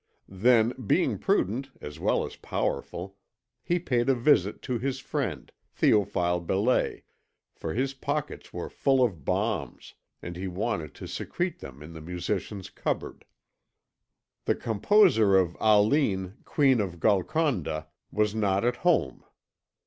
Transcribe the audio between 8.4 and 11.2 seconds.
were full of bombs, and he wanted to